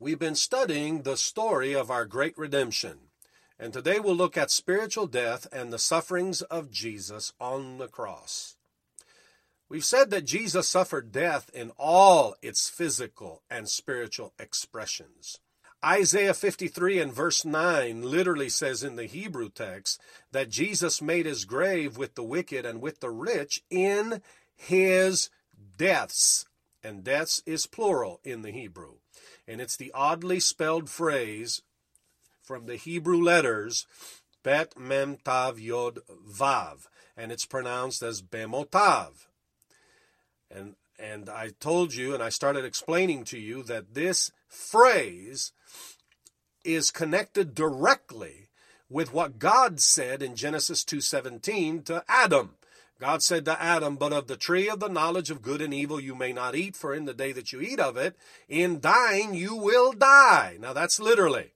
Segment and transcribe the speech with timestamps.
[0.00, 2.98] We've been studying the story of our great redemption,
[3.60, 8.56] and today we'll look at spiritual death and the sufferings of Jesus on the cross.
[9.68, 15.38] We've said that Jesus suffered death in all its physical and spiritual expressions.
[15.84, 20.00] Isaiah 53 and verse 9 literally says in the Hebrew text
[20.32, 24.22] that Jesus made his grave with the wicked and with the rich in
[24.56, 25.30] his
[25.78, 26.46] deaths.
[26.82, 28.96] And deaths is plural in the Hebrew.
[29.46, 31.62] And it's the oddly spelled phrase
[32.42, 33.86] from the Hebrew letters
[34.42, 36.86] Bet Mem Tav Yod Vav.
[37.16, 39.26] And it's pronounced as Bemotav.
[40.50, 45.52] And and I told you and I started explaining to you that this phrase
[46.62, 48.48] is connected directly
[48.88, 52.56] with what God said in Genesis 2:17 to Adam.
[53.00, 56.00] God said to Adam, But of the tree of the knowledge of good and evil
[56.00, 58.16] you may not eat, for in the day that you eat of it,
[58.48, 60.56] in dying you will die.
[60.60, 61.52] Now that's literally.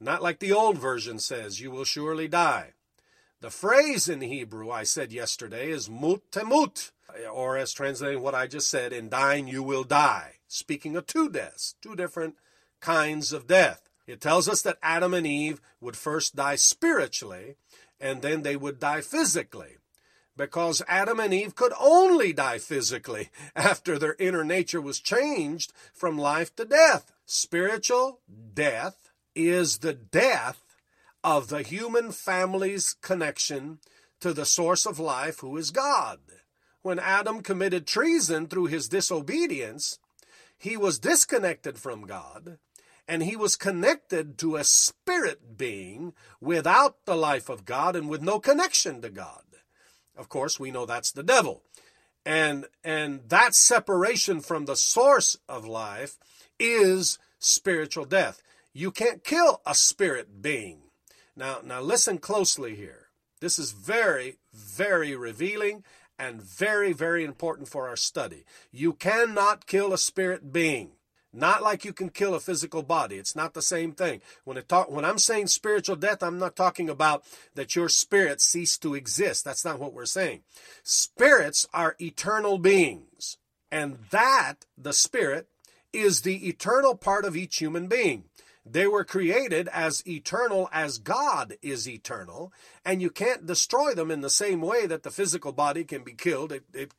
[0.00, 2.72] Not like the old version says, you will surely die.
[3.40, 6.90] The phrase in Hebrew I said yesterday is mut temut,
[7.32, 10.34] or as translating what I just said, in dying you will die.
[10.48, 12.34] Speaking of two deaths, two different
[12.80, 13.88] kinds of death.
[14.06, 17.54] It tells us that Adam and Eve would first die spiritually,
[18.00, 19.76] and then they would die physically
[20.36, 26.18] because Adam and Eve could only die physically after their inner nature was changed from
[26.18, 27.12] life to death.
[27.26, 28.20] Spiritual
[28.54, 30.76] death is the death
[31.24, 33.78] of the human family's connection
[34.20, 36.20] to the source of life, who is God.
[36.82, 39.98] When Adam committed treason through his disobedience,
[40.58, 42.58] he was disconnected from God
[43.08, 48.22] and he was connected to a spirit being without the life of God and with
[48.22, 49.42] no connection to God.
[50.16, 51.62] Of course, we know that's the devil.
[52.24, 56.18] And and that separation from the source of life
[56.58, 58.42] is spiritual death.
[58.72, 60.82] You can't kill a spirit being.
[61.34, 63.08] Now now listen closely here.
[63.40, 65.82] This is very very revealing
[66.18, 68.44] and very very important for our study.
[68.70, 70.92] You cannot kill a spirit being.
[71.32, 73.16] Not like you can kill a physical body.
[73.16, 74.20] It's not the same thing.
[74.44, 78.40] When it talk, when I'm saying spiritual death, I'm not talking about that your spirit
[78.40, 79.44] ceased to exist.
[79.44, 80.42] That's not what we're saying.
[80.82, 83.38] Spirits are eternal beings.
[83.70, 85.48] And that, the spirit,
[85.94, 88.24] is the eternal part of each human being.
[88.64, 92.52] They were created as eternal as God is eternal,
[92.84, 96.12] and you can't destroy them in the same way that the physical body can be
[96.12, 96.52] killed.
[96.52, 96.92] It, it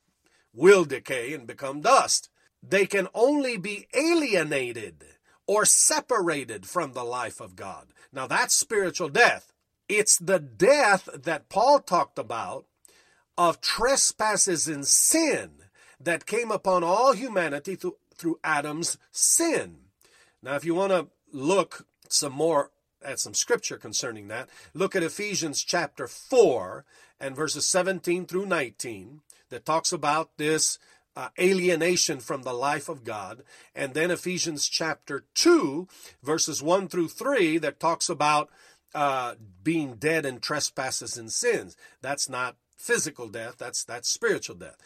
[0.54, 2.30] will decay and become dust
[2.68, 5.04] they can only be alienated
[5.46, 7.88] or separated from the life of God.
[8.12, 9.52] Now that's spiritual death.
[9.90, 12.66] It's the death that Paul talked about
[13.38, 15.52] of trespasses and sin
[16.00, 19.78] that came upon all humanity through, through Adam's sin.
[20.42, 22.72] Now, if you want to look some more
[23.04, 26.86] at some scripture concerning that, look at Ephesians chapter 4
[27.20, 30.80] and verses 17 through 19 that talks about this
[31.16, 33.44] uh, alienation from the life of God.
[33.76, 35.88] And then Ephesians chapter 2,
[36.24, 38.50] verses 1 through 3, that talks about
[38.96, 41.76] uh, being dead in trespasses and sins.
[42.02, 44.78] That's not physical death, that's, that's spiritual death.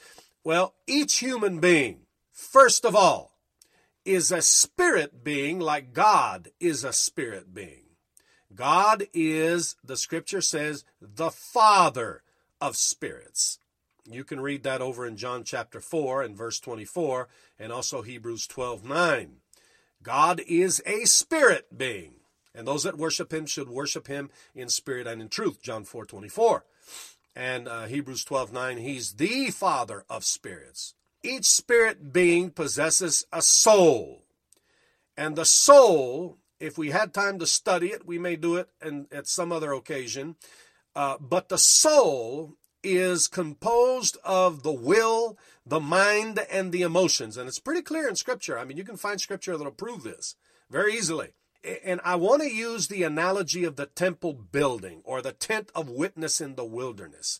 [0.43, 2.01] Well, each human being,
[2.31, 3.37] first of all,
[4.05, 7.83] is a spirit being like God is a spirit being.
[8.55, 12.23] God is, the scripture says, the Father
[12.61, 13.59] of spirits.
[14.09, 17.27] You can read that over in John chapter 4 and verse 24
[17.59, 19.31] and also Hebrews 12 9.
[20.01, 22.13] God is a spirit being,
[22.55, 25.61] and those that worship him should worship him in spirit and in truth.
[25.61, 26.63] John 4 24.
[27.35, 30.93] And uh, Hebrews 12 9, he's the Father of spirits.
[31.21, 34.23] Each spirit being possesses a soul.
[35.17, 39.07] And the soul, if we had time to study it, we may do it and
[39.11, 40.35] at some other occasion.
[40.95, 42.55] Uh, but the soul
[42.95, 47.37] is composed of the will, the mind, and the emotions.
[47.37, 48.57] And it's pretty clear in Scripture.
[48.57, 50.35] I mean, you can find Scripture that'll prove this
[50.69, 51.33] very easily.
[51.83, 55.89] And I want to use the analogy of the temple building or the tent of
[55.89, 57.39] witness in the wilderness.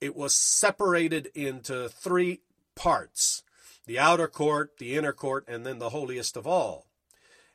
[0.00, 2.40] It was separated into three
[2.74, 3.42] parts
[3.86, 6.86] the outer court, the inner court, and then the holiest of all.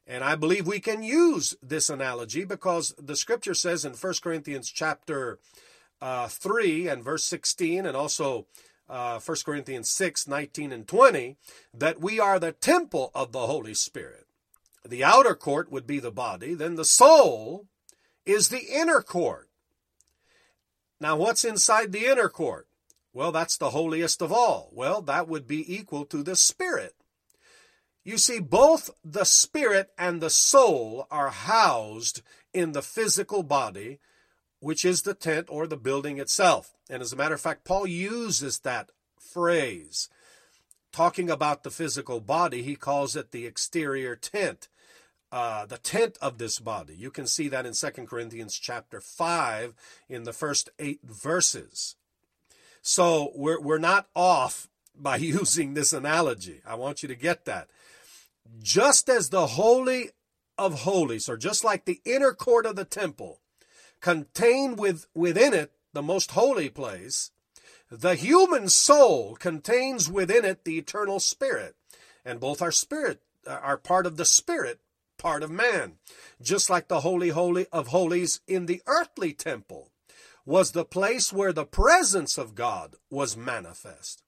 [0.08, 4.70] And I believe we can use this analogy because the scripture says in 1 Corinthians
[4.70, 5.40] chapter
[6.02, 8.48] uh, 3 and verse 16, and also
[8.90, 11.38] uh, 1 Corinthians 6, 19, and 20,
[11.74, 14.26] that we are the temple of the Holy Spirit.
[14.86, 17.68] The outer court would be the body, then the soul
[18.26, 19.50] is the inner court.
[21.00, 22.68] Now, what's inside the inner court?
[23.14, 24.70] Well, that's the holiest of all.
[24.72, 26.96] Well, that would be equal to the spirit.
[28.04, 32.22] You see, both the spirit and the soul are housed
[32.54, 34.00] in the physical body,
[34.62, 36.76] which is the tent or the building itself.
[36.90, 40.08] And as a matter of fact, Paul uses that phrase.
[40.94, 44.70] Talking about the physical body, he calls it the exterior tent.
[45.32, 46.94] Uh, the tent of this body.
[46.94, 49.74] You can see that in 2 Corinthians chapter 5
[50.10, 51.96] in the first eight verses.
[52.82, 56.62] So we're, we're not off by using this analogy.
[56.68, 57.70] I want you to get that.
[58.62, 60.10] Just as the Holy
[60.58, 63.40] of Holies, or just like the inner court of the temple,
[64.02, 67.32] contained with, within it the most holy place,
[67.90, 71.76] the human soul contains within it the eternal spirit,
[72.26, 74.80] and both are spirit uh, are part of the spirit
[75.18, 75.94] part of man.
[76.42, 79.92] Just like the holy holy of holies in the earthly temple
[80.46, 84.24] was the place where the presence of God was manifest.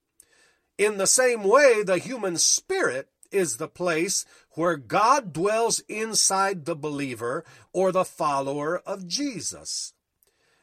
[0.77, 6.75] In the same way, the human spirit is the place where God dwells inside the
[6.75, 9.93] believer or the follower of Jesus.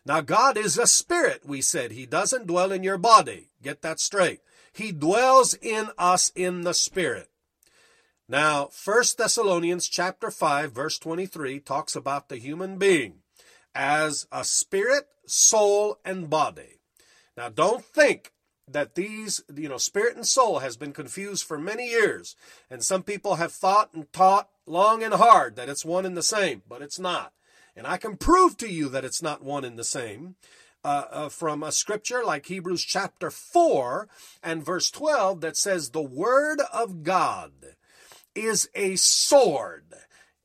[0.06, 1.92] Now, God is a spirit, we said.
[1.92, 3.50] He doesn't dwell in your body.
[3.62, 4.40] Get that straight.
[4.72, 7.28] He dwells in us in the spirit.
[8.28, 13.22] Now, 1 Thessalonians chapter 5 verse 23 talks about the human being
[13.74, 16.78] as a spirit, soul, and body.
[17.36, 18.32] Now, don't think
[18.72, 22.36] that these, you know, spirit and soul has been confused for many years.
[22.70, 26.22] And some people have thought and taught long and hard that it's one and the
[26.22, 27.32] same, but it's not.
[27.76, 30.36] And I can prove to you that it's not one and the same.
[30.82, 34.08] Uh, uh, from a scripture like Hebrews chapter 4
[34.42, 37.52] and verse 12 that says, The Word of God
[38.34, 39.92] is a sword,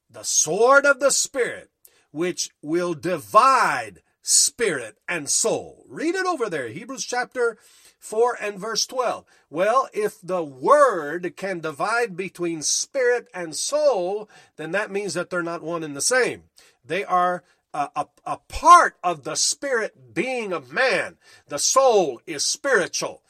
[0.10, 1.69] the sword of the Spirit,
[2.12, 5.86] which will divide spirit and soul.
[5.88, 7.60] Read it over there, Hebrews chapter
[8.00, 9.24] 4 and verse 12.
[9.51, 14.27] Well, if the word can divide between spirit and soul,
[14.57, 16.45] then that means that they're not one and the same.
[16.83, 21.18] They are a, a, a part of the spirit being of man.
[21.48, 23.22] The soul is spiritual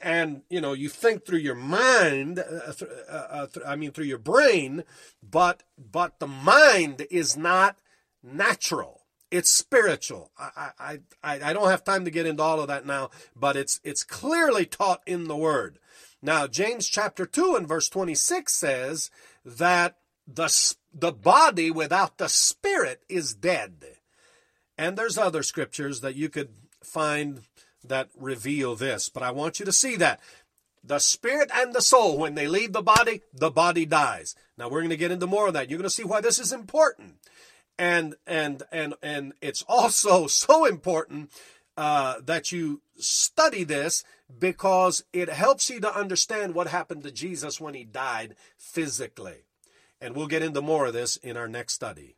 [0.00, 2.72] and you know you think through your mind uh,
[3.10, 4.84] uh, uh, i mean through your brain
[5.28, 7.76] but but the mind is not
[8.22, 9.01] natural
[9.32, 10.30] it's spiritual.
[10.38, 13.56] I, I, I, I don't have time to get into all of that now, but
[13.56, 15.78] it's, it's clearly taught in the Word.
[16.20, 19.10] Now, James chapter 2 and verse 26 says
[19.44, 19.96] that
[20.28, 23.84] the, the body without the spirit is dead.
[24.76, 26.50] And there's other scriptures that you could
[26.84, 27.40] find
[27.82, 30.20] that reveal this, but I want you to see that.
[30.84, 34.34] The spirit and the soul, when they leave the body, the body dies.
[34.58, 35.70] Now we're going to get into more of that.
[35.70, 37.14] You're going to see why this is important
[37.82, 41.32] and and and and it's also so important
[41.76, 44.04] uh, that you study this
[44.38, 49.44] because it helps you to understand what happened to Jesus when he died physically.
[50.00, 52.16] And we'll get into more of this in our next study.